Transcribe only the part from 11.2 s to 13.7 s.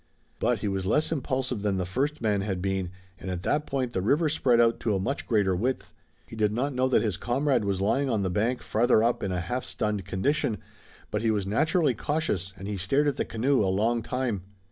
he was naturally cautious and he stared at the canoe a